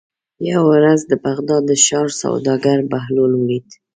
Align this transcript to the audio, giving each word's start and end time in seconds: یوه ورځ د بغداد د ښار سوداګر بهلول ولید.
یوه 0.49 0.65
ورځ 0.73 0.99
د 1.11 1.13
بغداد 1.25 1.63
د 1.67 1.71
ښار 1.85 2.07
سوداګر 2.21 2.77
بهلول 2.91 3.31
ولید. 3.37 3.67